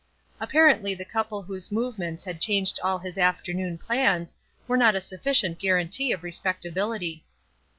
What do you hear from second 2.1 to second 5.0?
had changed all his afternoon plans were not a